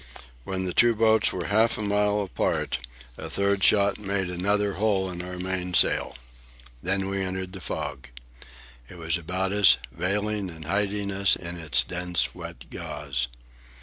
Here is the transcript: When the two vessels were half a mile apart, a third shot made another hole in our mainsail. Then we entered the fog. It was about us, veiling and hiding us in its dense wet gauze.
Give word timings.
When 0.45 0.65
the 0.65 0.73
two 0.73 0.95
vessels 0.95 1.31
were 1.31 1.45
half 1.45 1.77
a 1.77 1.81
mile 1.83 2.21
apart, 2.23 2.79
a 3.19 3.29
third 3.29 3.63
shot 3.63 3.99
made 3.99 4.31
another 4.31 4.73
hole 4.73 5.11
in 5.11 5.21
our 5.21 5.37
mainsail. 5.37 6.17
Then 6.81 7.07
we 7.07 7.21
entered 7.21 7.53
the 7.53 7.61
fog. 7.61 8.07
It 8.89 8.97
was 8.97 9.15
about 9.15 9.51
us, 9.53 9.77
veiling 9.91 10.49
and 10.49 10.65
hiding 10.65 11.11
us 11.11 11.35
in 11.35 11.59
its 11.59 11.83
dense 11.83 12.33
wet 12.33 12.71
gauze. 12.71 13.27